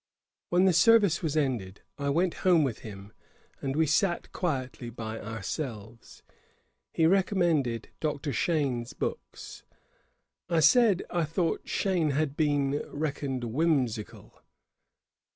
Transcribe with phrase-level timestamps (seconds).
[0.49, 3.13] 'When the service was ended, I went home with him,
[3.61, 6.23] and we sat quietly by ourselves.
[6.91, 8.33] He recommended Dr.
[8.33, 9.63] Cheyne's books.
[10.49, 14.41] I said, I thought Cheyne had been reckoned whimsical.